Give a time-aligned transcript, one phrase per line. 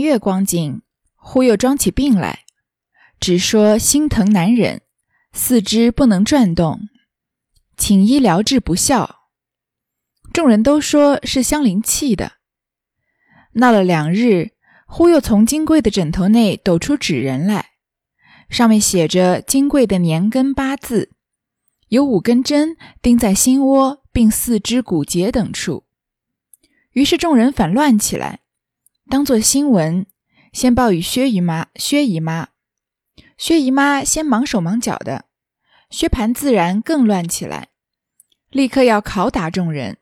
[0.00, 0.82] 月光景，
[1.14, 2.40] 忽又装起病来，
[3.18, 4.82] 只说心疼难忍，
[5.32, 6.80] 四肢不能转动，
[7.76, 9.28] 请医疗治不效。
[10.32, 12.32] 众人都说是香菱气的。
[13.52, 14.50] 闹了两日，
[14.86, 17.70] 忽又从金贵的枕头内抖出纸人来，
[18.50, 21.10] 上面写着金贵的年根八字，
[21.88, 25.84] 有五根针钉在心窝，并四肢骨节等处。
[26.92, 28.40] 于是众人反乱起来，
[29.08, 30.04] 当做新闻，
[30.52, 31.68] 先报与薛姨妈。
[31.76, 32.48] 薛姨妈，
[33.38, 35.26] 薛姨妈先忙手忙脚的，
[35.90, 37.68] 薛蟠自然更乱起来，
[38.50, 39.98] 立刻要拷打众人。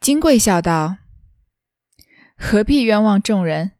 [0.00, 0.96] 金贵笑道。
[2.38, 3.72] 何必冤枉众人？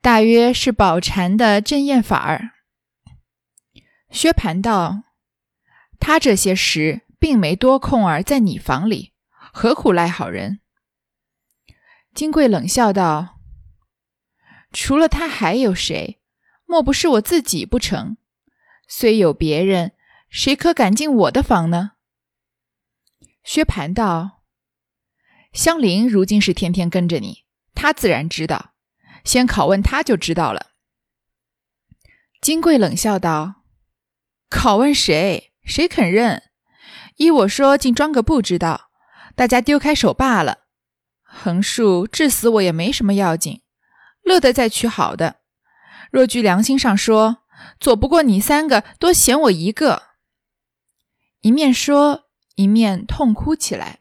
[0.00, 2.52] 大约是宝蟾的镇宴法儿。
[4.10, 5.02] 薛蟠道
[5.98, 9.12] ：“他这些时并没多空儿在你房里，
[9.52, 10.60] 何苦赖好人？”
[12.14, 13.35] 金贵冷笑道
[14.72, 16.20] ：“除了他还有谁？
[16.64, 18.16] 莫不是我自己不成？
[18.88, 19.92] 虽有别人，
[20.28, 21.92] 谁可敢进我的房呢？”
[23.44, 24.42] 薛蟠道
[25.52, 28.72] ：“香菱如今是天天跟着你。”他自然知道，
[29.22, 30.72] 先拷问他就知道了。
[32.40, 33.62] 金贵冷笑道
[34.50, 35.52] ：“拷问谁？
[35.62, 36.42] 谁肯认？
[37.16, 38.90] 依我说，竟装个不知道，
[39.34, 40.66] 大家丢开手罢了。
[41.22, 43.62] 横竖治死我也没什么要紧，
[44.26, 45.36] 乐得再娶好的。
[46.10, 47.38] 若据良心上说，
[47.80, 50.02] 左不过你三个，多嫌我一个。”
[51.40, 52.24] 一面说，
[52.56, 54.00] 一面痛哭起来。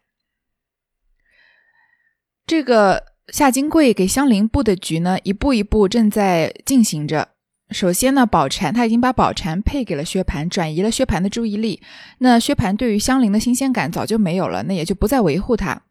[2.45, 3.15] 这个。
[3.33, 7.29] 夏金贵给香菱布的局呢，一步一步正在进行着。
[7.71, 11.81] 首先呢，宝蟾他已经把宝蟾配给了薛蟠，转移了薛蟠的注意力。
[12.19, 15.81] 那薛蟠对于香菱的新鲜感早就没有了，那也就不再维护他。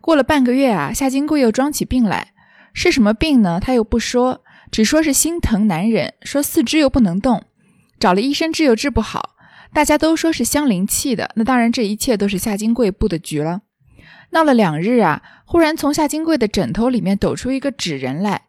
[0.00, 2.34] 过了半个月啊，夏金贵又装起病来，
[2.72, 3.60] 是什么病呢？
[3.60, 7.44] 他又不说，只说是心疼难忍，说四肢又不能动，
[7.98, 9.36] 找了医生治又治不好。
[9.74, 13.62] 大家都说是香菱气的，那当然这一切都是夏金贵布的局了。
[14.30, 18.42] 闹了两日啊，忽然从夏金贵的枕头里面抖出一个纸人来。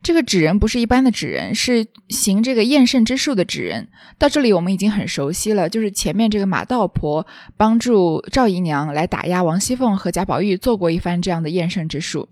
[0.00, 3.88] 这个纸人不是一般的纸人，是行这个验肾之术的纸人。
[4.16, 12.28] 到这里我们已经很熟悉了，就是前面这个马道婆帮助赵姨娘来打压王熙凤和贾宝玉，做过一番这样的验肾之术。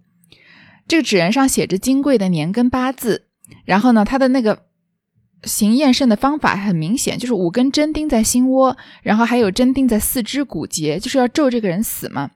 [0.89, 3.27] 这个纸人上写着金贵的年根八字，
[3.65, 4.67] 然后呢，他的那个
[5.43, 12.31] 行验肾的方法很明显，就是五根针钉在心窝，然后还有针钉在四肢骨节，就是要咒这个人死嘛。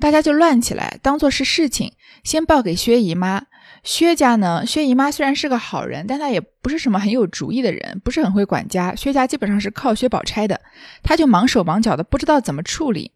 [0.00, 1.92] 大家就乱起来，当做是事情，
[2.24, 3.46] 先报给薛姨妈。
[3.84, 8.94] 薛家呢，薛姨妈虽然是个好人，但她也不是什么很有主意的人，不是很会管家。
[8.94, 10.60] 薛家基本上是靠薛宝钗的，
[11.02, 13.12] 她就忙手忙脚的，不知道怎么处理。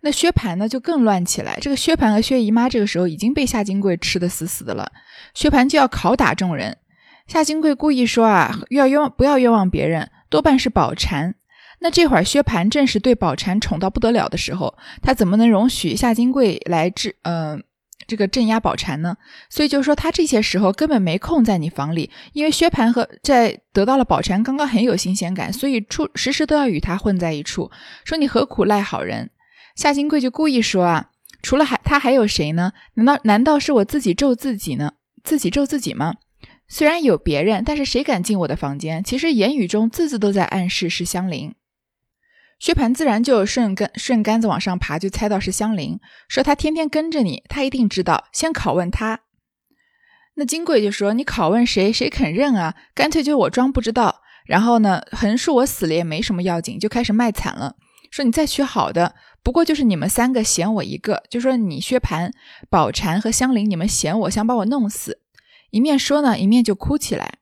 [0.00, 1.58] 那薛蟠呢，就更乱起来。
[1.60, 4.90] 这个薛蟠和薛姨妈这个时候已经被夏金贵吃的死死的了。
[5.34, 6.78] 薛蟠就要拷打众人，
[7.26, 11.34] 夏金贵故意说啊，要冤不要冤枉别人，多半是宝蟾。
[11.80, 17.58] 那这会儿薛蟠正是对宝蟾宠到不得了的时候，他怎么能容许夏金贵来治呃
[18.06, 19.16] 这个镇压宝蟾呢？
[19.50, 27.70] 所以就说他这些时候根本没空在你房里，因为薛蟠和在得到了宝蟾刚刚很有新鲜感，所以处时时都要与他混在一处。
[28.04, 29.30] 说你何苦赖好人？
[29.76, 31.10] 夏金贵就故意说啊，
[31.42, 32.72] 除了还他还有谁呢？
[32.94, 34.94] 难道难道是我自己咒自己呢？
[35.22, 36.14] 自己咒自己吗？
[36.66, 39.04] 虽然有别人，但是谁敢进我的房间？
[39.04, 41.54] 其实言语中字字都在暗示是香菱。
[42.58, 48.28] 薛蟠自然就顺根顺杆子往上爬，就猜到是香菱，说他天天跟着你，他一定知道。
[48.32, 49.20] 先拷问他。
[50.36, 52.74] 那金贵就说：“你拷问谁，谁肯认啊？
[52.94, 54.22] 干脆就我装不知道。
[54.46, 57.76] 然后呢，横竖我死了也没什么要紧，就开始卖惨了。
[58.10, 59.14] 说你再娶好的，
[59.46, 62.32] 不过就是你们三个嫌我一个，就说你薛蟠、
[62.68, 65.22] 宝蟾和香菱，你们嫌我，想把我弄死。
[65.70, 67.38] 一面说呢，一面就哭起来。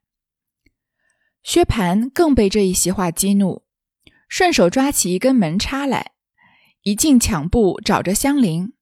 [1.43, 3.63] 薛蟠更被这一席话激怒。”
[4.29, 6.13] 顺手抓起一根门插来，
[6.83, 8.75] 一进抢步找着香菱，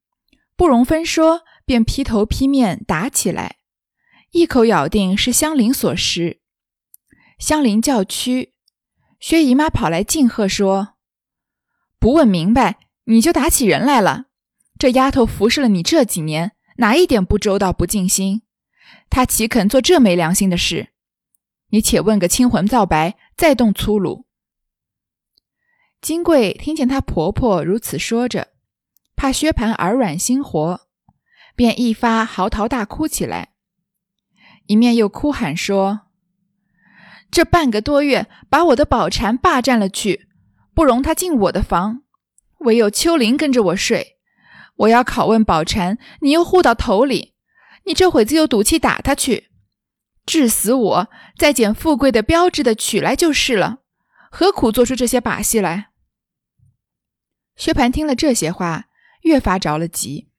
[0.57, 3.59] 不容分说，便劈头劈面打起来，
[4.31, 6.41] 一口咬定是香菱所施。
[7.39, 8.53] 香菱叫屈，
[9.21, 10.95] 薛姨妈跑来敬贺说
[11.97, 14.25] ：“不问明白，你就打起人来了。
[14.79, 18.41] 这丫头服侍了你这几年，哪一点不周到不尽心？
[19.09, 20.89] 她岂肯做这没良心的事？
[21.69, 24.25] 你且问个清魂皂白，再动粗鲁。”
[26.01, 28.49] 金贵听见她婆婆如此说着，
[29.15, 30.81] 怕薛蟠耳软心活，
[31.55, 33.53] 便一发嚎啕大哭起来，
[34.67, 36.01] 一面又哭喊说
[37.31, 40.27] ：“这半个多月把我的宝蟾霸占了去，
[40.73, 42.02] 不容她进我的房，
[42.63, 44.17] 唯有秋玲跟着我睡。
[44.75, 47.35] 我要拷问宝蟾，你又护到头里，
[47.85, 49.49] 你这会子又赌气打他去，
[50.25, 53.79] 治死我，再捡富贵的标志的取来就是了，
[54.31, 55.89] 何苦做出这些把戏来？
[57.55, 58.85] 薛蟠听了这些话，
[59.21, 60.29] 越发着了急。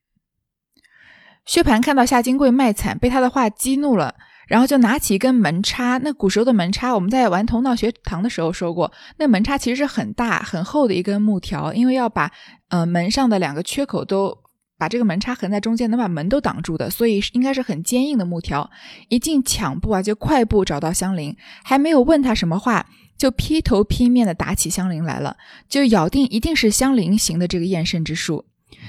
[1.47, 4.17] 薛蟠看到夏金贵卖惨，被他的话激怒了，
[4.49, 5.99] 然后就拿起一根门叉。
[5.99, 12.31] 那古时候的门叉，我们在玩头闹学堂的时候说过，那门叉其实是很大很厚的一根木条，因为要把
[12.69, 14.37] 呃门上的两个缺口都
[14.77, 18.71] 把这个门叉横在中间，能把门都挡住的，所以应该是很坚硬的木条。
[19.09, 22.87] 一进抢步啊，就快步找到香菱，还没有问他什么话，
[23.17, 25.37] 就劈头劈面的打起香菱来了，
[25.69, 28.45] 就咬定一定是香菱行的这个验肾之术。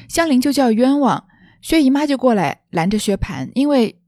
[0.09, 1.25] 香菱就叫冤枉。
[1.61, 3.99] 薛姨妈就过来拦着薛蟠，因为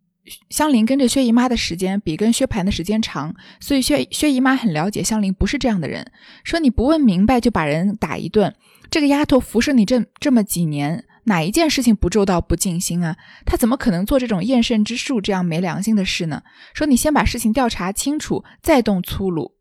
[0.49, 6.11] 香菱跟着薛姨妈的时间比跟薛蟠的时间长，所以薛薛姨妈很了解香菱不是这样的人。
[6.43, 8.53] 说你不问明白就把人打一顿，
[8.89, 13.15] 这个丫头服侍你这这么几年，哪一件事情不周到不尽心啊？
[13.45, 16.41] 她怎么可能做这种验肾之术这样没良心的事呢？
[16.73, 19.53] 说你先把事情调查清楚，再动粗鲁。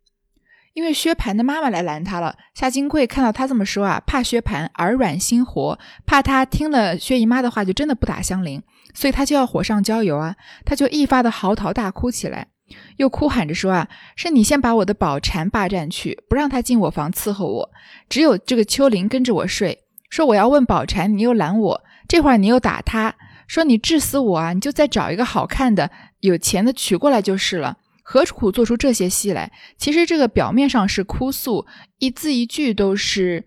[0.74, 8.62] 因为薛蟠的妈妈来拦他了，夏金贵看到他这么说啊，怕薛蟠耳软心活，怕他听了薛姨妈的话就真的不打香菱，
[8.96, 10.34] 所以他就要火上浇油啊，
[10.64, 12.48] 他就一发的嚎啕大哭起来，
[12.96, 17.70] 又哭喊着说啊，是你先把我的宝蟾霸占去，不让他进我房伺候我，
[18.08, 23.14] 只有这个秋林跟着我睡，说我要问宝蟾，你又拦我，这会儿你又打他，
[23.46, 25.90] 说你治死我啊，你就再找一个好看的、
[26.20, 27.76] 有钱的娶过来就是了。
[28.08, 29.52] 何苦做出这些戏来？
[29.76, 31.66] 其实这个表面上是哭诉，
[31.98, 33.44] 一字一句都是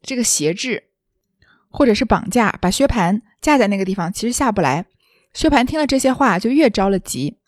[0.00, 0.84] 这个挟制，
[1.68, 4.86] 或者是绑架，把薛蟠架在那个地方，其实下不来。
[5.32, 7.38] 薛蟠听了这些话，就越着了急。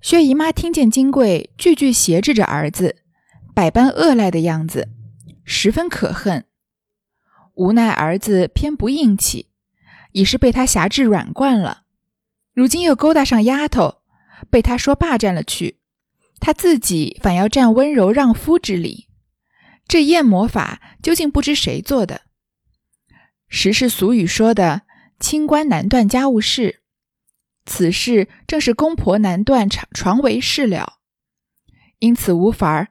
[0.00, 2.96] 薛姨妈听见金贵句句挟制着儿子，
[3.54, 4.88] 百般恶赖的样子，
[5.44, 6.44] 十分可恨。
[7.54, 9.50] 无奈儿子偏不硬气，
[10.12, 11.82] 已是被他挟制软惯了，
[12.54, 14.02] 如今又勾搭上丫头。
[14.50, 15.78] 被他说霸占了去，
[16.40, 19.06] 他自己反要占温柔让夫之理，
[19.86, 22.22] 这验魔法究竟不知谁做的？
[23.54, 24.82] 实是俗语说的
[25.20, 26.80] “清官难断家务事”，
[27.66, 30.94] 此事正是公婆难断床床为事了。
[31.98, 32.88] 因此无法儿，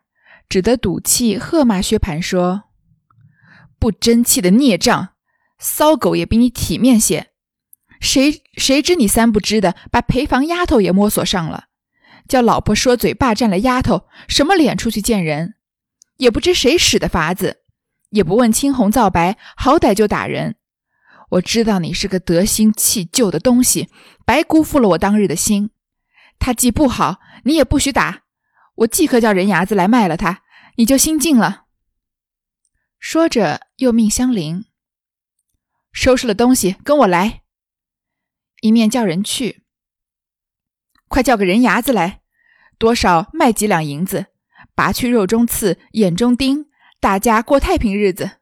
[0.47, 2.65] 只得赌气喝骂薛蟠说
[3.79, 5.15] ：“不争气的孽障，
[5.57, 7.31] 骚狗也比你体面些。”
[7.99, 11.65] 谁谁知你三不知的，把陪房丫头也摸索上了，
[12.27, 15.55] 叫老婆说嘴霸占了丫头，什么脸出去见人？
[16.17, 17.60] 也不知谁使的法子，
[18.11, 20.55] 也不问青红皂白，好歹就打人。
[21.31, 23.89] 我知道你是个得心弃旧的东西，
[24.25, 25.71] 白辜负了我当日的心。
[26.37, 28.23] 他既不好，你也不许打。
[28.75, 30.43] 我即刻叫人牙子来卖了他，
[30.75, 31.65] 你就心静了。
[32.99, 34.65] 说着，又命香菱
[35.91, 37.41] 收拾了东西，跟我来。
[38.61, 39.63] 一面叫人去，
[41.07, 42.21] 快叫个人牙子来，
[42.77, 44.27] 多少卖几两银子，
[44.75, 46.70] 拔去肉中刺，眼中钉，
[47.01, 48.33] 大家过太平日子。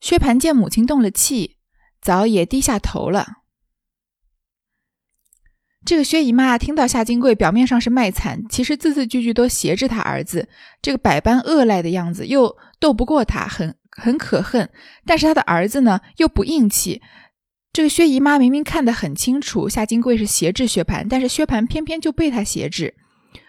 [0.00, 1.56] 薛蟠见母亲动了气，
[2.00, 3.38] 早也低下头了。
[5.84, 10.48] 这个薛姨妈听到夏金贵表面上是卖惨，其实字字句句都挟制他儿子，
[10.80, 14.70] 这个百般恶赖的样子，又斗不过他，很很可恨。
[15.04, 17.02] 但是他的儿子呢，又不硬气。
[17.72, 22.94] 这个薛姨妈明明看得很清楚，夏金贵是挟制薛蟠，但是薛蟠偏偏就被他挟制，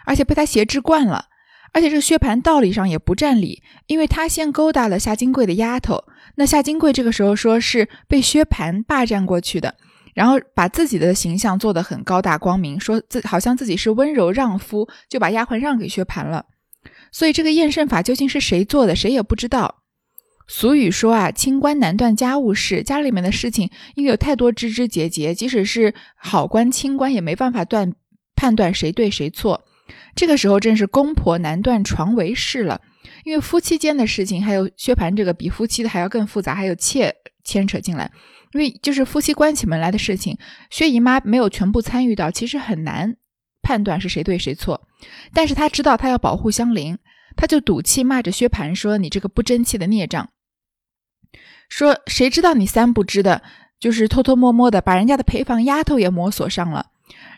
[0.06, 1.26] 而且被他挟制惯了。
[1.72, 6.04] 而且这个薛蟠道理上也不占理，因为他先勾搭了夏金贵的丫头，
[6.36, 9.76] 那夏金贵这个时候说是被薛蟠霸占过去的，
[10.14, 16.46] 然后把自己的形象做得很高大光明，说自好像自己是温柔让夫，就把丫鬟让给薛蟠了。
[17.12, 19.84] 所以这个验肾法究竟是谁做的，谁也不知道。
[20.48, 22.82] 俗语说啊，清官难断家务事。
[22.82, 27.94] 家里面的事情，因为有太多枝枝节节，即使是好官清官，也没办法断
[28.36, 29.64] 判断谁对谁错。
[30.16, 32.82] 这个时候正是公婆难断床为事了，
[33.24, 38.12] 因为夫妻间的事情，还有薛蟠这个比夫妻的还要更复杂，还有妾牵扯进来。
[38.54, 40.38] 因为就是夫妻关起门来的事情，
[40.72, 43.16] 薛姨妈没有全部参与到，其实很难
[43.62, 44.88] 判断是谁对谁错。
[45.34, 46.98] 但是她知道，她要保护香菱，
[47.36, 50.30] 她就赌气骂着薛蟠说：“你这个不争气的孽障！”
[51.70, 53.44] 说谁知道你三不知的，
[53.80, 56.88] 就是偷偷摸摸的把人家的陪房丫头也摸索上了，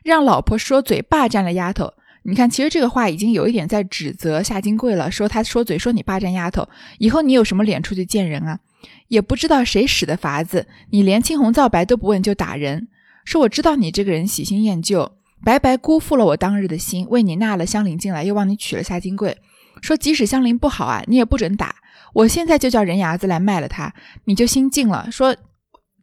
[0.04, 1.94] 让老婆说嘴霸占了丫头。
[2.24, 6.68] 你看，其实这个话已经有一点在指责夏金贵了，说他说嘴说你霸占丫头，
[7.00, 8.60] 以后你有什么脸出去见人啊？
[9.08, 12.88] 也不知道谁使的法子，你连青红皂白都不问就打人。
[13.26, 15.12] 说我知道你这个人喜新厌旧，
[15.44, 19.38] 白白辜负了我当日的心，为你纳了香菱进来，又帮你娶了夏金贵。
[19.82, 21.76] 说即使香菱不好啊，你也不准打。
[22.14, 23.94] 我现在就叫人牙子来卖了他，
[24.26, 25.08] 你就心静了。
[25.12, 25.36] 说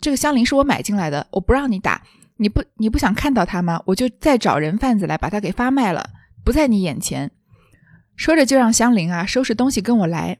[0.00, 2.02] 这个香菱是我买进来的，我不让你打，
[2.38, 3.82] 你不你不想看到他吗？
[3.86, 6.10] 我就再找人贩子来把他给发卖了，
[6.44, 7.30] 不在你眼前。
[8.16, 10.38] 说着就让香菱啊收拾东西跟我来，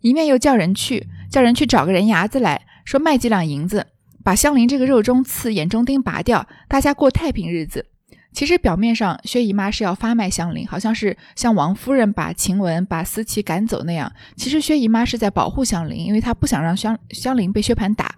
[0.00, 3.86] 一面又叫人去叫人去找个人牙子来说卖几两银子，
[4.22, 7.86] 把香菱这个肉中刺、眼中钉拔掉，大家过太平日子。
[8.32, 14.12] 其实表面上薛姨妈是要发卖香菱，好像是像王夫人把晴雯、把思琪赶走那样。
[14.36, 18.14] 其实薛姨妈是在保护香菱，因为她不想让香香菱被薛蟠打。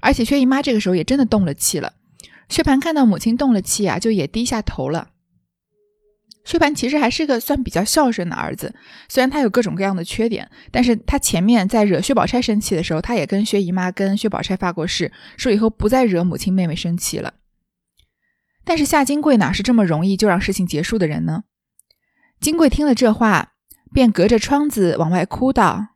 [0.00, 1.92] 而且薛姨妈这个时候也真的动了气了。
[2.48, 5.10] 薛蟠看到母亲动了气啊，就也低下头了。
[6.44, 8.74] 薛蟠其实还是个算比较孝顺的儿子，
[9.08, 17.34] 虽然他有各种各样的缺点，但是他前面在惹薛宝钗生气的时候，他也跟薛姨妈、跟薛宝钗发过誓，说以后不再惹母亲妹妹生气了。
[18.64, 21.44] 但是夏金贵哪是这么容易就让事情结束的人呢？
[22.40, 23.52] 金贵听了这话，
[23.92, 25.90] 便隔着窗子往外哭道：“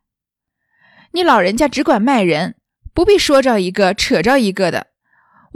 [1.11, 2.55] 你老人家只管卖人，
[2.95, 4.89] 不必说着一个扯着一个的。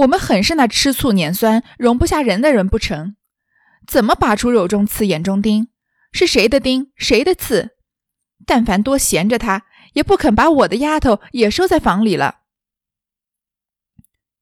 [0.01, 3.17] 我们很是那吃醋撵酸、容不下人的人不成？
[3.87, 5.69] 怎么拔出肉中刺、眼中钉？
[6.13, 7.77] 是谁的钉，谁的刺？
[8.47, 9.65] 但凡多闲着他，
[9.95, 12.41] 也不肯把我的丫头也收在房里了。”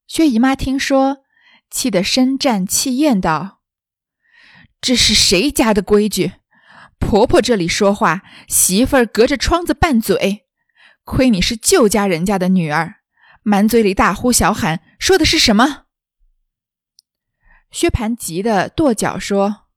[0.07, 1.23] 薛姨妈听说。
[1.71, 3.59] 气得深战气咽道
[4.81, 6.31] ：“这是谁家的规矩？
[6.97, 10.47] 婆婆这里说话，媳妇儿隔着窗子拌嘴。
[11.03, 12.98] 亏你是舅家人家的女儿，
[13.43, 15.85] 满嘴里大呼小喊，说的是什么？”
[17.71, 19.67] 薛蟠急得跺脚说：“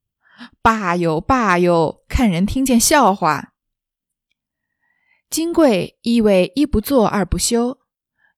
[0.62, 3.52] 罢哟罢哟，看人听见笑话。”
[5.28, 7.78] 金贵意味一不做二不休，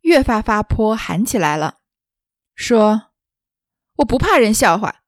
[0.03, 1.79] 越发发泼喊起来了，
[2.55, 3.11] 说。
[3.99, 5.03] 我不怕人笑话，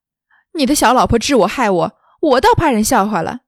[0.55, 3.41] 你的小老婆治我害我，我倒怕人笑话了。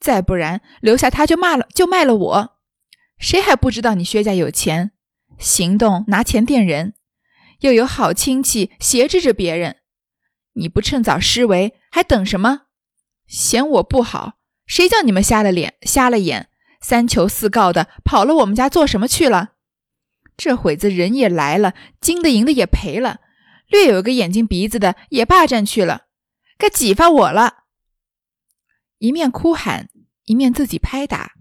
[0.00, 2.58] 再不然留下他就骂了，就卖了我。
[3.16, 4.90] 谁还不知道你薛家有钱，
[5.42, 6.94] 行动拿钱垫人，
[7.60, 9.78] 又有好亲戚挟制着别人。
[10.54, 12.62] 你不趁早施为，还等什么？
[13.26, 14.34] 嫌我不好，
[14.66, 16.48] 谁叫你们瞎了脸、瞎了眼，
[16.80, 19.52] 三求四告的跑了我们家做什么去了？
[20.36, 23.20] 这会子人也来了，金的银的也赔了。
[23.68, 26.06] 略有个眼睛鼻子的也霸占去了，
[26.58, 27.64] 该挤发我了。
[28.98, 29.88] 一面哭喊，
[30.26, 31.32] 一面自己拍打。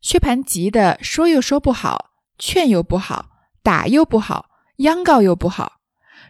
[0.00, 2.07] 薛蟠急得说又说不好，
[2.38, 3.26] 劝又不好，
[3.62, 5.80] 打又不好，央告又不好，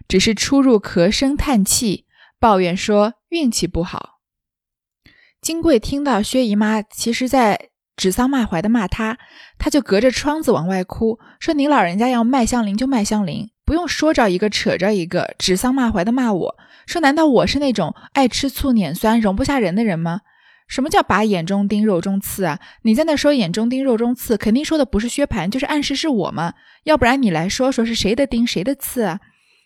[0.09, 2.07] 只是出入咳声叹气，
[2.41, 4.21] 抱怨说运气不好。
[5.41, 9.19] 金贵听到薛姨妈其实在指桑骂槐的骂他，
[9.59, 20.23] 他就隔着窗子往外哭，说：“您老人家要卖香菱就卖香菱。”不用说着一个扯着一个指桑骂槐的骂我说，难道我是那种爱吃醋撵酸容不下人的人吗？
[20.69, 22.61] 什么叫把眼中钉肉中刺啊？
[22.83, 26.55] 你在那说眼中钉肉中刺，肯定说的不是薛蟠，就是暗示是我嘛。
[26.85, 29.21] 要不然你来说说是谁的钉谁的刺啊？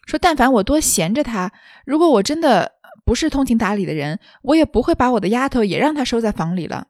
[0.06, 1.52] 说但凡我多闲着他，
[1.84, 2.72] 如果我真的
[3.04, 6.86] 不是通情达理的人，我也不会把我的丫头也让他收在房里了。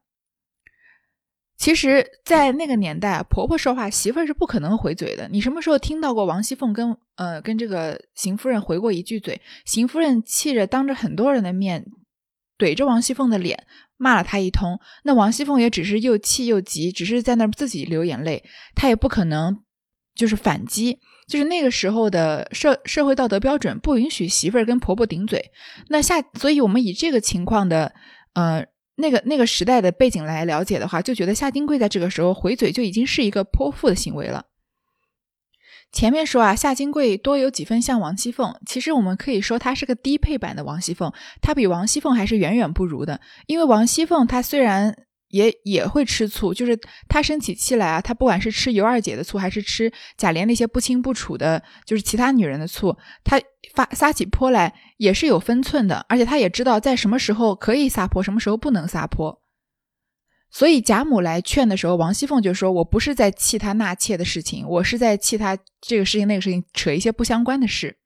[1.59, 5.28] 其实，在那个年代，婆婆说话，媳妇儿是不可能回嘴的。
[5.31, 9.40] 你什么时候听到过王熙凤跟呃跟这个邢夫人回过一句嘴？
[9.64, 11.87] 邢夫人气着当着很多人的面
[12.59, 13.64] 怼着王熙凤的脸
[14.02, 18.42] 骂了她一通，那王熙凤也只是又气又急，只是在那儿自己流眼泪，
[18.75, 19.56] 她也不可能
[20.14, 20.99] 就是反击。
[21.28, 25.50] 就是那个时候的社社会道德标准不允许媳妇儿跟婆婆顶嘴。
[25.88, 27.94] 那下，所以我们以这个情况的
[28.35, 28.66] 呃。
[28.97, 34.44] 那个那个时代的背景来了解的话，就觉得夏金贵在这个时候回嘴就已经是一个泼妇的行为了。
[35.92, 43.20] 前面说啊，夏金贵多有几分像王熙凤，其实我们可以说她是个低配版的王熙凤，她比王熙凤还是远远不如的。
[43.46, 44.96] 因为王熙凤她虽然
[45.28, 53.40] 也也会吃醋，就是她生起气来啊，她不管是吃尤二姐的醋，还是吃贾琏那些不清不楚的，就是其他女人的醋，她。
[53.75, 59.40] 发撒起泼来也是有分寸的，而且她也知道在什么时候可以撒泼，什么时候不能撒泼。
[60.52, 67.97] 所以贾母来劝的时候，王熙凤就说：“我不是在气他纳妾的事情，我是在气他这个事情那个事情扯一些不相关的事。”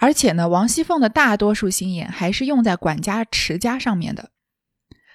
[0.00, 4.30] 而且呢，王熙凤的大多数心眼还是用在管家持家上面的。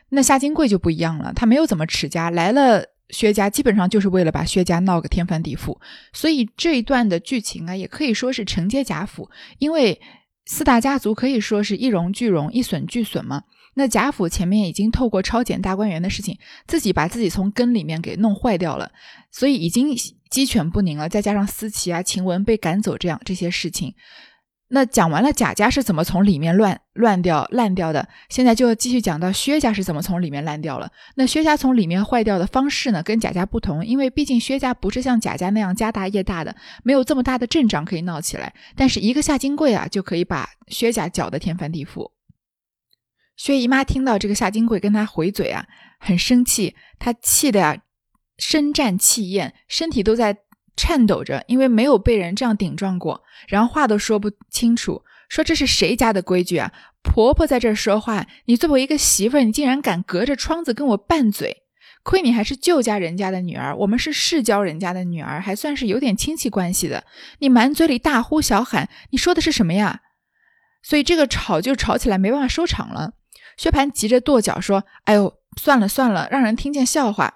[0.09, 2.85] 那夏金贵就不一样了，他没有怎么持家，来了。
[3.09, 5.77] 薛家基本上就是为了把薛家闹个天翻地覆，
[6.13, 9.29] 所以这一段的剧情啊，也可以说是承接贾府，
[9.59, 10.01] 因为
[10.45, 13.43] 四大家族可以说是一荣俱荣，一损俱损嘛。
[13.75, 16.37] 那贾府前面已经透过抄检大观园的事情，
[16.67, 18.91] 自己把自己从根里面给弄坏掉了，
[19.31, 19.95] 所以已经
[20.29, 21.09] 鸡犬不宁了。
[21.09, 23.95] 再加上思琪啊、晴雯被赶走这样这些事情，
[24.69, 30.91] 那讲完了贾家是怎么从里面乱乱掉烂掉的，现在就要继续讲到薛家是怎么从里面烂掉了。
[31.15, 38.53] 那薛家从里面坏掉的方式呢，跟贾家不同，因为毕竟薛家不是像贾家那样家大业大的，没有这么大的阵仗可以闹起来。
[38.75, 42.11] 但是一个夏金贵啊，就可以把薛家搅得天翻地覆。
[43.35, 45.65] 薛姨妈听到这个夏金贵跟她回嘴啊，
[45.99, 47.77] 很生气，她气的呀，
[48.37, 50.37] 身战气焰，身体都在。
[50.75, 56.73] 颤抖着，因为没有被人这样顶撞过，然后话都说不清楚，说这是谁家的规矩啊？
[57.03, 61.61] 婆婆在这说话，你作为一个媳妇儿，你竟然敢隔着窗子跟我拌嘴？
[62.01, 67.03] 亏你还是舅家人家的女儿，我们是世交人家的女儿，还算是有点亲戚关系的。
[67.37, 70.01] 你满嘴里大呼小喊，你说的是什么呀？
[70.81, 73.13] 所以这个吵就吵起来，没办法收场了。
[73.63, 77.35] 薛蟠急着跺脚说：“哎呦，算了算了，让人听见笑话。”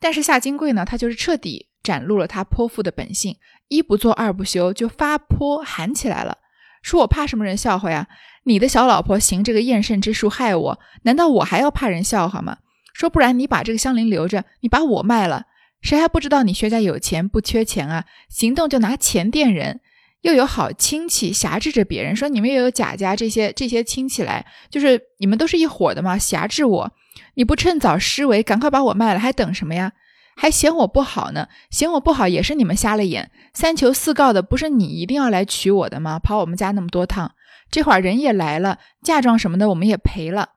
[0.00, 1.68] 但是夏金贵呢，他就是彻底。
[1.82, 3.36] 展露了他泼妇的本性，
[3.68, 6.38] 一不做二不休，就发泼喊起来了，
[6.80, 8.08] 说我怕什么人笑话呀？
[8.44, 12.56] 你的小老婆行这个厌胜之术害我，难道我还要怕人笑话吗？
[12.94, 15.44] 说不然你把这个香菱留着，你把我卖了，
[15.82, 18.06] 谁还不知道你薛家有钱不缺钱啊？
[18.30, 19.82] 行动就拿钱垫人，
[20.24, 26.90] 又有好亲戚挟制着别人，说你们也有贾家这些这些亲戚来，就是你们都是一伙的嘛，挟制我，
[27.34, 29.92] 你不趁早施为，赶快把我卖了，还等什么呀？
[30.34, 31.48] 还嫌我不好呢？
[31.70, 36.18] 嫌我不好也是你们瞎了眼，三求四告的不是你一定要来娶我的吗？
[36.18, 37.32] 跑我们家那么多趟，
[37.70, 40.52] 这会儿人也来了，嫁妆什么的我们也赔了。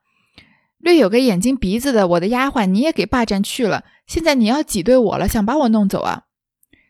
[0.78, 6.22] 略有个眼睛鼻子的我的丫鬟你也给霸占去了，现在你要挤兑我了，想把我弄走啊？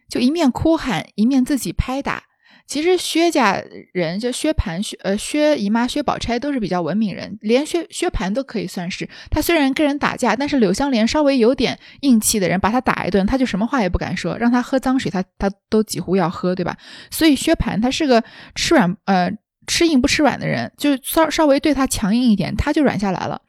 [0.09, 2.28] 就一面哭喊，一面自己拍打。
[2.69, 3.61] 其实薛家
[3.95, 9.09] 人就薛蟠、薛呃薛姨妈、薛宝钗都是比较文明人，连薛薛蟠都可以算是。
[9.31, 14.37] 他虽然跟人打架，但是柳香莲稍微有点硬气的人，把他打一顿，他就什么话也不敢说。
[14.37, 16.77] 让他喝脏水，他他都几乎要喝，对吧？
[17.11, 18.23] 所以薛蟠他是个
[18.55, 19.33] 吃软呃
[19.67, 23.41] 吃硬不吃软的人，就稍稍微对他强硬一点，他就软下来了。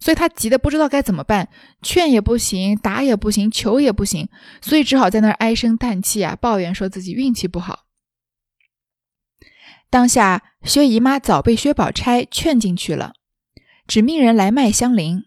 [0.00, 1.48] 所以他急得不知道该怎么办，
[1.80, 4.28] 劝也不行，打也不行，求也不行，
[4.60, 7.84] 所以只好在那儿唉声叹气啊，抱怨说自己运气不好。
[9.94, 13.14] 当下，薛姨妈早被薛宝钗劝进去了，
[13.86, 15.26] 只命人来卖香菱。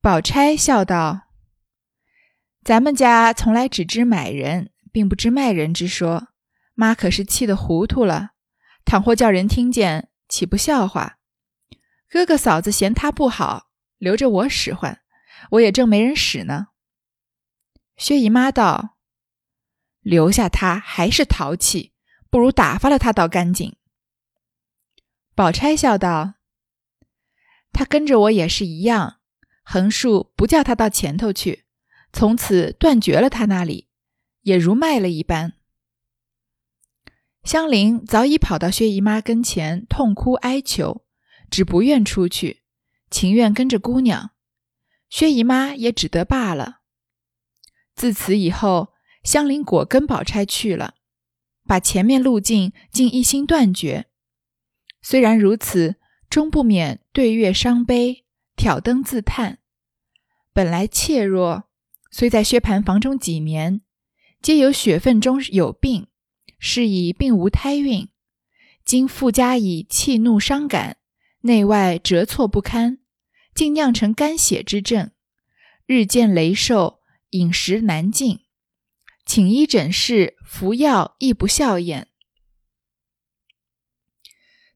[0.00, 1.22] 宝钗笑道
[2.62, 6.28] ：“咱们家从来只知买人，并不知卖人之说。
[6.74, 8.34] 妈可是气得糊涂了，
[8.84, 11.18] 倘或叫人听见，岂不笑话？
[12.08, 15.00] 哥哥嫂子嫌他不好，留着我使唤，
[15.50, 16.68] 我也正没人使呢。”
[17.98, 18.96] 薛姨妈道
[20.02, 21.89] ：“留下他还是淘气。”
[22.30, 23.76] 不如打发了他倒干净。
[25.34, 26.34] 宝钗笑道
[27.72, 29.20] ：“他跟着我也是一样，
[29.62, 31.64] 横竖不叫他到前头去，
[32.12, 33.88] 从此断绝了他那里，
[34.42, 35.54] 也如卖了一般。”
[37.42, 41.06] 香菱早已跑到薛姨妈跟前，痛哭哀求，
[41.50, 42.62] 只不愿出去，
[43.10, 44.32] 情愿跟着姑娘。
[45.08, 46.80] 薛姨妈也只得罢了。
[47.94, 48.92] 自此以后，
[49.24, 50.96] 香菱果跟宝钗去了。
[51.70, 54.06] 把前面路径竟一心断绝，
[55.00, 55.94] 虽然如此，
[56.28, 58.24] 终不免对月伤悲，
[58.56, 59.60] 挑灯自叹。
[60.52, 61.68] 本来怯弱，
[62.10, 63.82] 虽在薛蟠房中几年，
[64.42, 66.08] 皆有血分中有病，
[66.58, 68.08] 是以并无胎孕。
[68.84, 70.96] 今复加以气怒伤感，
[71.42, 72.98] 内外折挫不堪，
[73.54, 75.12] 竟酿成肝血之症，
[75.86, 78.40] 日渐羸瘦，饮食难进。
[79.30, 82.08] 请医诊视，服药亦不效验。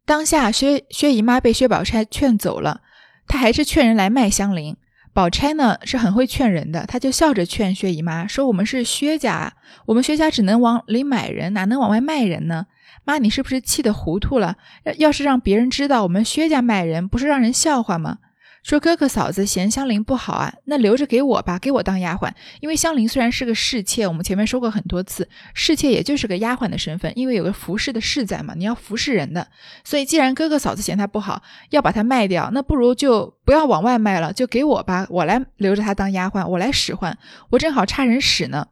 [0.06, 2.82] 当下薛薛姨妈被薛宝钗劝走了，
[3.26, 4.76] 她还是劝人来卖香菱。
[5.12, 12.66] 宝钗呢是很会劝人的，她就笑着劝薛姨妈说：“我们是薛家，我们薛家只能往里买人，哪能往外卖人呢？
[13.02, 14.56] 妈，你是不是气得糊涂了？
[14.98, 18.18] 要是让别人知道我们薛家卖人，不是让人笑话吗？”
[18.64, 22.32] 说哥哥嫂子嫌香菱不好啊，那留着给我吧，给我当丫鬟。
[22.60, 29.46] 因为香菱虽然是个侍妾，我们前面说过很多次，侍妾也就是个丫鬟的身份，因为有个服侍的侍在嘛，你要服侍人的。
[29.84, 37.18] 所以既然哥哥嫂子嫌她不好，要把她卖掉，那不如就不要往外卖了，就给我吧，我来留着她当丫鬟，我来使唤，
[37.50, 38.66] 我正好差人使呢。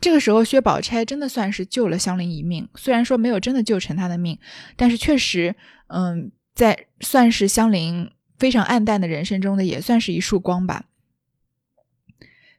[0.00, 4.36] 这个时候，薛宝钗真的算是救了香菱一命，虽然说没有真的救成她的命，
[4.76, 5.54] 但是确实，
[5.86, 8.10] 嗯，在算是香菱。
[8.38, 10.84] 非常暗淡的人生中的也算是一束光吧。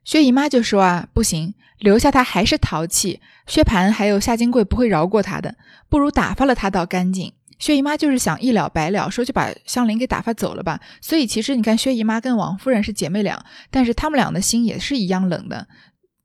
[0.04, 3.22] 薛姨妈就说啊，不行，留下他还是淘气。
[3.48, 5.56] 薛蟠还有夏金贵不会饶过他的，
[5.88, 7.34] 不如打发了他倒干净。
[7.58, 10.80] 薛姨妈就是想一了百了，说就把香菱给打发走了吧。
[11.02, 15.68] 所以其实你看，薛姨妈跟王夫人是姐妹俩，但是她们俩的心也是一样冷的。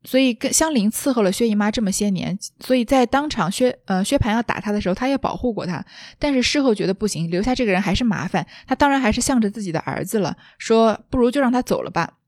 [0.04, 5.84] 所以跟香菱伺候了薛姨妈这么些年，所以在当场薛呃薛蟠要打她的时候，她也保护过她。
[6.18, 12.18] 但是事后觉得不行，留下这个人还是麻烦，他当然还是向着自己的儿子了，说不如就让他走了吧。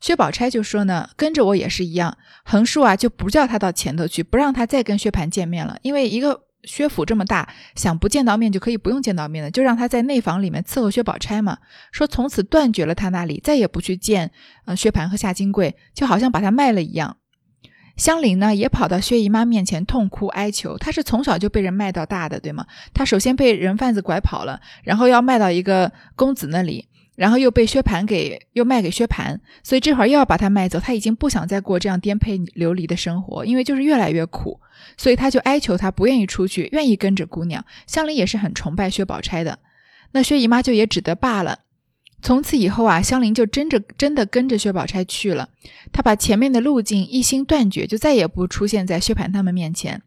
[0.00, 6.47] 薛宝钗就说呢，跟着我也是一样，横竖啊就不叫他到前头去，不让他再跟薛蟠见面了，因为一个。
[6.68, 11.58] 薛府这么大，想不见到面就可以不用见到面的，就让他在内房里面伺候薛宝钗嘛。
[11.90, 14.30] 说从此断绝了他那里，再也不去见
[14.66, 17.16] 呃薛蟠和夏金桂，就好像把他卖了一样。
[17.96, 22.64] 香菱呢也跑到薛姨妈面前痛哭哀求，她是从小就被人卖到大的，对吗？
[22.94, 26.86] 她首先被人贩子拐跑了，然后要卖到一个公子那里。
[27.18, 30.78] 然后又被薛蟠给又卖给薛蟠，所以这会儿又要把他卖走。
[30.78, 34.60] 他已经不想再过这样颠沛流离的生活，因为就是越来越苦，
[34.96, 37.64] 所以他就哀求他不愿意出去，愿意跟着姑娘。
[37.88, 39.58] 香菱也是很崇拜薛宝钗的，
[40.12, 41.58] 那薛姨妈就也只得罢了。
[42.22, 45.48] 从此以后啊，香菱就真着真的跟着薛宝钗去了。
[45.92, 50.02] 她把前面的路径一心断绝，就再也不出现在薛蟠他们面前。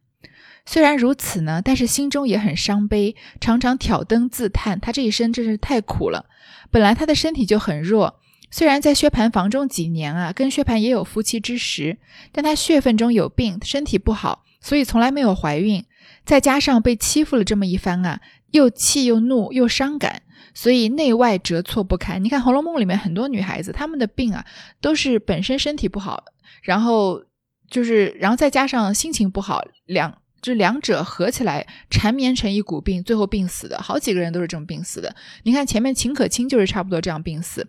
[0.66, 4.80] 虽然如此呢，但是心中也很伤悲，常常挑灯自叹。
[4.80, 6.28] 他这一生真是太苦了。
[6.70, 8.20] 本来他的身体就很弱，
[8.50, 11.98] 虽然在薛蟠房中几年啊，跟薛蟠也有夫妻之实，
[12.32, 15.84] 但他血分中有病，身体不好，所以从来没有怀孕。
[16.24, 18.22] 再加上被欺负了这么一番啊，
[18.52, 20.22] 又气又怒又伤感，
[20.54, 22.24] 所以内外折挫不堪。
[22.24, 24.46] 你看《红楼梦》里面很多女孩子，她们的病啊，
[24.80, 26.24] 都是本身身体不好，
[26.62, 27.24] 然后
[27.70, 30.21] 就是，然后再加上心情不好，两。
[30.42, 35.16] 这两者合起来缠绵成一股病，最后病死的好几个人都是这么病死的。
[35.44, 37.68] 你看前面秦可卿就是差不多这样病死。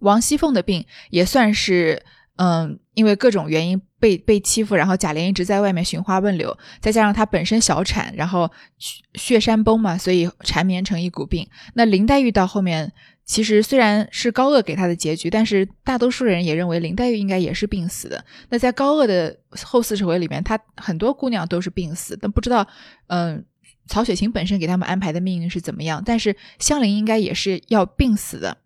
[0.00, 2.02] 王熙凤的病也算是，
[2.42, 11.46] 嗯，因为各种原因被被欺负，然后贾琏一直在外面寻花问柳，再加上他本身小产，然后血血山崩嘛，所以缠绵成一股病。
[11.74, 12.92] 那林黛玉到后面。
[13.26, 18.24] 其实虽然是高鹗给他的结局，但是大多数人也认为林黛玉应该也是病死的。
[18.48, 22.66] 那在高鹗的后四十回里面，他很多姑娘都是病死，但不知道，
[23.06, 23.44] 嗯，
[23.86, 26.02] 曹雪芹本身给他们安排的命运是怎么样。
[26.04, 28.56] 但是香菱应该也是要病死的，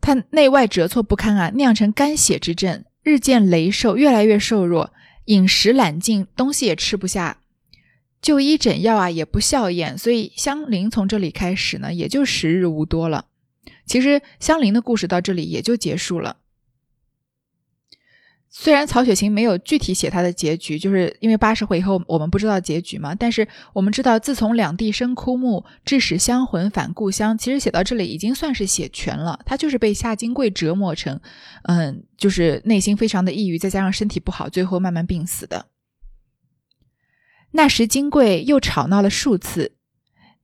[0.00, 4.92] 他内外折挫不堪啊，酿成肝血之症，日渐羸瘦，越来越瘦弱，
[5.26, 7.38] 饮食懒进，东西也吃不下。
[8.20, 13.26] 就医诊药啊，也不效验，所以香菱从这里开始呢，也就时日无多了。
[13.86, 16.38] 其实香菱的故事到这里也就结束了。
[18.50, 29.38] 虽然曹雪芹没有具体写他的结局，就是因为八十回以后我们不知道结局嘛，但是我们知道，自从两地生枯木，致使香魂返故乡，其实写到这里已经算是写全了。
[29.44, 31.20] 他就是被夏金桂折磨成，
[31.64, 35.66] 嗯，就是内心非常的抑郁，再加上身体不好，最后慢慢病死的。
[37.52, 39.76] 那时金贵又吵闹了数次，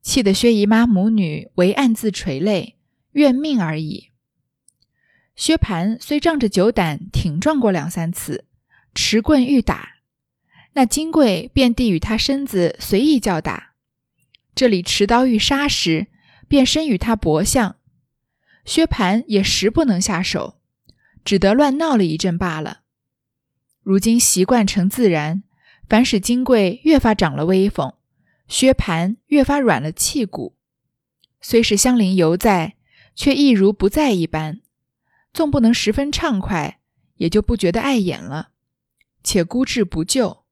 [0.03, 2.77] 气得薛姨妈母女唯暗自垂泪，
[3.13, 4.11] 怨命而已。
[5.37, 8.45] 薛蟠虽仗着酒胆挺撞过两三次，
[8.95, 9.97] 持棍欲打，
[10.75, 13.75] 那金贵便递与他身子随意叫打。
[14.55, 16.07] 这里持刀欲杀时，
[16.47, 17.77] 便身与他搏相，
[18.65, 20.61] 薛蟠也实不能下手，
[21.25, 22.81] 只得乱闹了一阵罢了。
[23.83, 25.43] 如今习惯成自然。
[25.87, 27.93] 反使金贵越发长了威风，
[28.49, 30.57] 薛蟠越发软了气骨。
[31.43, 32.77] 虽是相邻犹在，
[33.15, 34.63] 却亦如不在一般。
[35.35, 36.81] 纵不能十分畅快，
[37.17, 38.53] 也就不觉得碍眼了。
[39.23, 40.45] 且孤志不救，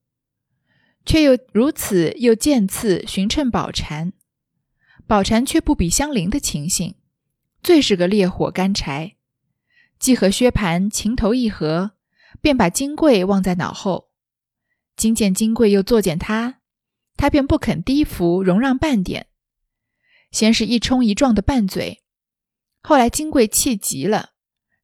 [1.07, 4.13] 却又如此又渐次寻趁宝蟾。
[5.07, 6.97] 宝蟾却不比香菱的情形，
[7.63, 9.17] 最是个烈火干柴。
[9.99, 11.93] 既和薛蟠情投意合，
[12.41, 14.11] 便把金贵忘在脑后。
[14.97, 16.61] 今见金贵又作践他，
[17.17, 19.29] 他便不肯低服容让半点。
[20.33, 22.03] 先是一冲一撞的拌嘴，
[22.83, 24.32] 后来金贵气急了，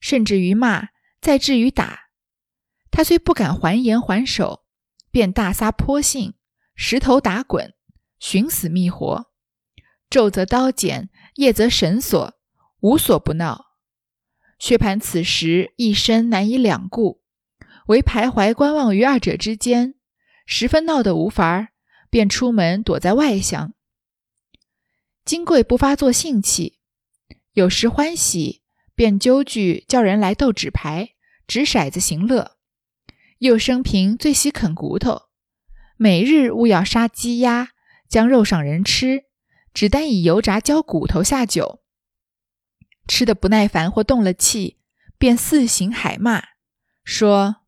[0.00, 0.88] 甚至于骂，
[1.20, 2.10] 再至于打。
[2.90, 4.64] 他虽不敢还言还手，
[5.10, 6.34] 便大撒泼性，
[6.74, 7.74] 石头打滚，
[8.18, 9.26] 寻死觅活，
[10.10, 12.34] 昼则刀剪，夜则绳索，
[12.80, 13.66] 无所不闹。
[14.58, 17.22] 薛蟠此时一身难以两顾，
[17.86, 19.94] 唯徘徊观望于二者之间。
[20.46, 21.68] 十分闹得无法儿，
[22.08, 23.74] 便出门躲在外厢。
[25.24, 26.78] 金贵不发作兴气，
[27.52, 28.62] 有时欢喜，
[28.98, 31.10] 便揪句叫人来斗纸牌、
[31.46, 32.56] 掷骰子行乐。
[33.38, 35.28] 又生平最喜啃骨头，
[35.96, 37.68] 每日务要杀鸡鸭，
[38.08, 39.26] 将肉赏人吃，
[39.72, 41.80] 只单以油炸浇骨头下酒。
[43.06, 44.80] 吃的不耐烦或动了气，
[45.16, 46.42] 便四行海骂，
[47.04, 47.58] 说：“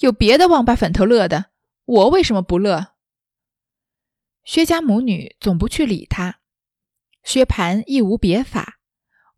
[0.00, 1.52] 有别的王八粉头乐的。”
[1.86, 2.96] 我为什么不乐？
[4.42, 6.40] 薛家母女总不去理他，
[7.22, 8.77] 薛蟠亦无别法，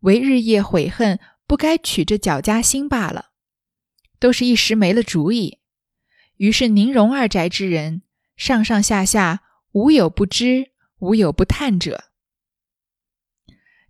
[0.01, 3.31] 唯日夜悔恨不该娶这脚家心罢了。
[4.19, 5.59] 都是一时没了主意。
[6.37, 8.03] 于是宁荣二宅之人
[8.35, 12.05] 上上下下无有不知，无有不叹者。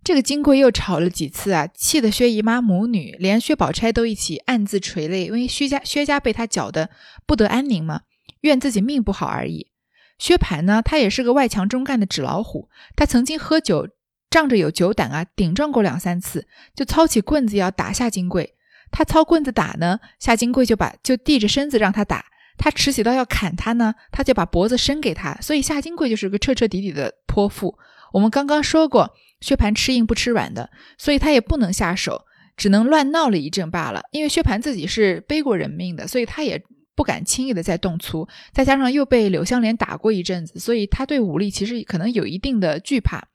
[0.02, 6.90] 这个金贵又吵了几次啊，气得薛姨妈母女连薛宝钗都一起暗自垂泪，因为薛家薛家被他搅得
[7.26, 8.02] 不得安宁嘛，
[8.40, 9.70] 怨自己命不好而已。
[10.18, 13.88] 薛蟠呢，他也是个外强中干的纸老虎，他曾经喝酒
[14.32, 18.54] 仗着有酒胆啊，顶撞过两三次，就操起棍子要打夏金贵。
[18.90, 22.24] 他操棍子打呢，夏金贵就把就递着身子让他打。
[22.56, 25.34] 他持起刀要砍他呢，他就把脖子伸给他。
[25.42, 27.76] 所以夏金贵就是个彻彻底底的泼妇。
[28.12, 32.22] 我们刚刚说过，薛蟠吃硬不吃软的，所以他也不能下手，
[32.56, 34.02] 只能乱闹了一阵罢了。
[34.12, 36.62] 因为薛蟠自己是背过人命的，所以他也
[36.94, 38.26] 不敢轻易的再动粗。
[38.52, 43.28] 再加上又被柳湘莲打过一阵子，所以他对武力其实可能有一定的惧怕。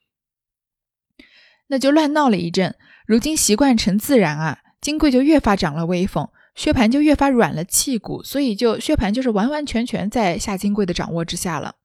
[1.67, 2.75] 那就乱闹了一阵，
[3.05, 4.59] 如今习惯成自然啊。
[4.79, 11.75] 金贵就越发长了威风，薛蟠就越发软了气骨，所以就薛蟠就是完完全全在夏金贵的掌握之下了。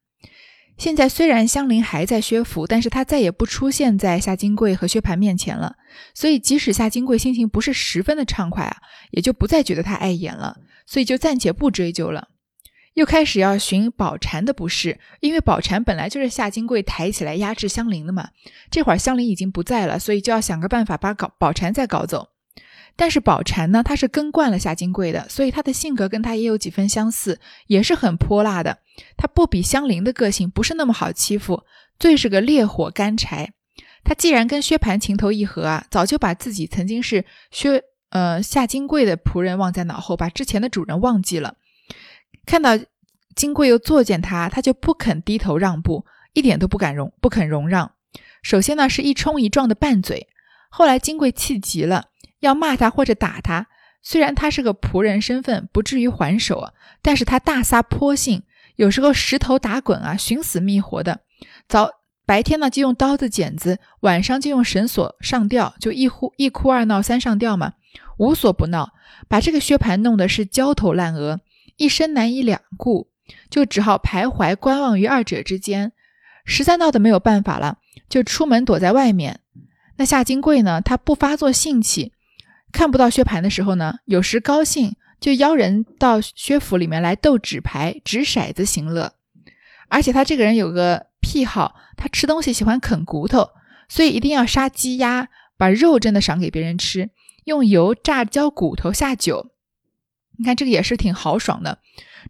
[0.77, 5.77] 现在虽然香菱还在薛府，但是他再也不出现在夏金贵和薛蟠面前了，
[6.15, 8.77] 所以即使夏金贵心情不是十分的畅快啊，
[9.11, 12.29] 也就不再觉得他碍眼了，所以就暂且不追究了。
[12.95, 18.29] 又开始要寻宝蟾的不是，因为宝蟾本来就是夏金贵抬起来压制香菱的嘛，
[18.71, 22.29] 这会儿香菱已经不在了，所以就要想个办法把搞宝蟾再搞走。
[22.95, 28.79] 但是宝蟾呢，他是跟惯了夏金贵的，所以他的性格跟他也有几分相似，也是很泼辣的。
[29.17, 31.65] 他不比香菱的个性不是那么好欺负，
[31.99, 33.55] 最是个烈火干柴。
[34.05, 41.55] 他既然跟薛蟠情投意合啊，早就把自己曾经是薛呃夏金贵的仆人忘在脑后，把之前的主人忘记了。
[42.47, 42.79] 看到
[43.35, 47.93] 金贵又作践他，他就不肯低头让步，一点都不敢容不肯容让。
[48.43, 50.29] 首先呢是一冲一撞的拌嘴，
[50.69, 52.07] 后来金贵气急了。
[52.41, 53.69] 要骂他或者打他，
[54.03, 58.43] 虽然他是个仆人身份，不至于还手啊，但是他大撒泼性，
[58.75, 61.21] 有时候石头打滚啊，寻死觅活的。
[61.69, 61.89] 早
[62.27, 67.75] 白天呢就用刀子剪子，晚上就用绳索上吊，就一呼一哭二闹三上吊嘛，
[68.19, 68.91] 无所不闹，
[69.29, 71.39] 把这个薛蟠弄得是焦头烂额，
[71.77, 73.09] 一生难以两顾，
[73.51, 75.93] 就只好徘徊观望于二者之间，
[76.45, 79.41] 实在闹得没有办法了，就出门躲在外面。
[79.97, 82.13] 那夏金贵呢，他不发作性气。
[82.73, 89.13] 看不到薛蟠的时候呢，有时高兴就邀人到薛府里面来斗纸牌、掷骰子行乐。
[89.89, 93.51] 而且他这个人有个癖好，他吃东西喜欢啃骨头，
[93.89, 97.11] 所以一定要杀鸡鸭，把肉真的赏给别人吃，
[97.45, 99.52] 用油炸焦骨头下酒。
[100.43, 101.79] 你看这个也是挺豪爽的，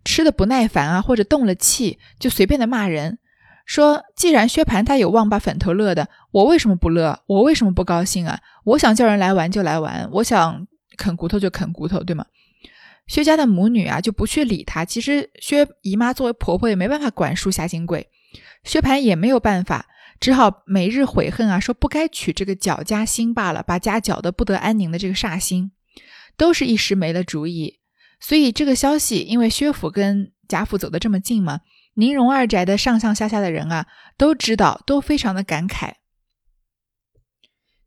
[0.05, 3.19] 吃的不耐烦啊，或者动了气就随便的骂人。
[3.65, 7.23] 说，既然薛蟠他有望把粉头乐的，我为什么不乐？
[7.27, 8.39] 我为什么不高兴啊？
[8.65, 10.67] 我想叫人来玩就来玩，我想
[10.99, 12.27] 啃骨头就啃骨头，对吗？
[13.07, 14.85] 薛家的母女啊就不去理他。
[14.85, 18.11] 其实薛姨妈作为婆婆也没办法管束夏金贵，
[18.63, 19.87] 薛蟠也没有办法，
[20.21, 25.73] 只好每日悔恨啊，说不该娶这个搅家心罢了，把家搅得不得安宁的这个煞星，
[26.37, 27.79] 都是一时没了主意。
[28.23, 31.61] 所以这个消息，因为薛府跟贾府走得这么近嘛。
[31.95, 35.95] 宁荣二宅的上上下下的人啊，都知道，都非常的感慨。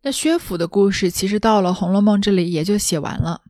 [0.03, 3.41] 那薛府的故事其实到了《红楼梦》这里也就写完了。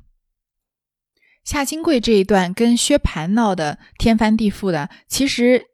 [1.44, 5.66] 夏金桂这一段跟薛蟠闹得天翻地覆的，其实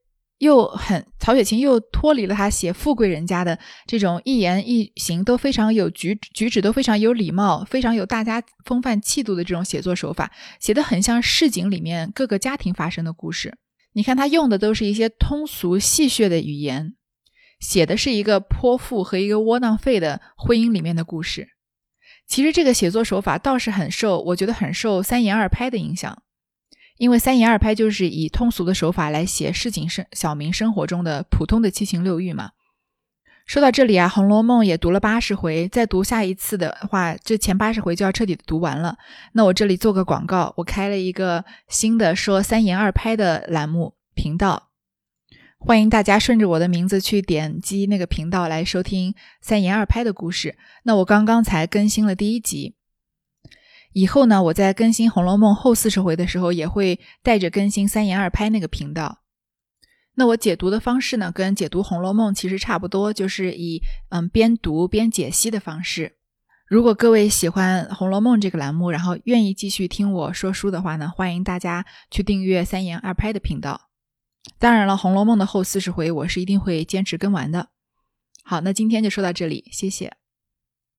[0.42, 13.56] 又很曹雪芹又脱离了他写富贵人家的这种一言一行都非常有举举止都非常有礼貌、非常有大家风范气度的这种写作手法，写的很像市井里面各个家庭发生的故事。
[13.94, 16.96] 你看他用的都是一些通俗戏谑的语言，
[17.60, 21.50] 写的是一个泼妇和一个窝囊废的婚姻里面的故事。
[22.28, 26.24] 其实这个写作手法倒是很受，我觉得很受三言二拍的影响，
[27.02, 32.52] 因为三言二拍就是以通俗的手法来写市井生小民生活中的普通的七情六欲嘛。
[33.48, 39.00] 说到这里啊，《红楼梦》也读了八十回，再读下一次的话，这前八十回就要彻底的读完了。
[39.34, 44.70] 那我这里做个广告，我开了一个新的说三言二拍的栏目频道，
[45.58, 50.56] 欢迎大家顺着我的名字去点击那个频道来收听三言二拍的故事。
[50.84, 52.76] 那我刚刚才更新了第一集，
[53.94, 59.20] 以后呢，我在更新《红楼梦》后四十回的时候，也会带着更新三言二拍那个频道。
[60.16, 66.18] 那我解读的方式呢，跟解读《红楼梦》其实差不多，就是以嗯边读边解析的方式。
[66.68, 73.90] 如果各位喜欢《红楼梦》这个栏目，然后愿意继续听我说书的话呢，欢迎大家去订阅三言二拍的频道。
[74.58, 77.68] 当然了，《红楼梦》的后四十回我是一定会坚持更完的。
[78.44, 80.21] 好，那今天就说到这里，谢谢。